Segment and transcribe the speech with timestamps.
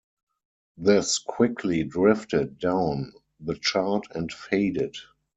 [0.77, 4.95] This quickly drifted down the chart and faded.